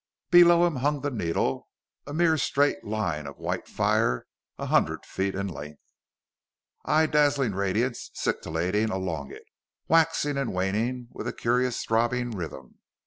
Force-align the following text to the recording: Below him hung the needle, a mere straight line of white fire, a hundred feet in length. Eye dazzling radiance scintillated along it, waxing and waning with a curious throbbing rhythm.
Below 0.31 0.65
him 0.65 0.77
hung 0.77 1.01
the 1.01 1.11
needle, 1.11 1.69
a 2.07 2.13
mere 2.15 2.35
straight 2.35 2.83
line 2.83 3.27
of 3.27 3.37
white 3.37 3.67
fire, 3.67 4.25
a 4.57 4.65
hundred 4.65 5.05
feet 5.05 5.35
in 5.35 5.47
length. 5.47 5.93
Eye 6.83 7.05
dazzling 7.05 7.53
radiance 7.53 8.09
scintillated 8.15 8.89
along 8.89 9.31
it, 9.31 9.43
waxing 9.87 10.39
and 10.39 10.55
waning 10.55 11.07
with 11.11 11.27
a 11.27 11.33
curious 11.33 11.85
throbbing 11.85 12.31
rhythm. 12.31 12.79